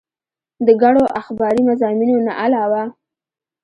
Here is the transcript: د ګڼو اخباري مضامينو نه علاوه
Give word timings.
د 0.65 0.67
ګڼو 0.81 1.03
اخباري 1.21 1.61
مضامينو 1.69 2.17
نه 2.27 2.33
علاوه 2.43 2.83